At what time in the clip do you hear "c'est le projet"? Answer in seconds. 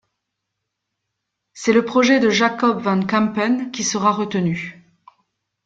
1.53-2.19